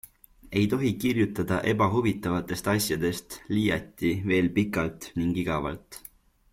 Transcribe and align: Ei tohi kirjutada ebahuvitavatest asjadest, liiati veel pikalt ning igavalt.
Ei 0.51 0.61
tohi 0.69 0.91
kirjutada 1.03 1.59
ebahuvitavatest 1.73 2.71
asjadest, 2.73 3.37
liiati 3.53 4.15
veel 4.33 4.53
pikalt 4.59 5.11
ning 5.21 5.41
igavalt. 5.45 6.01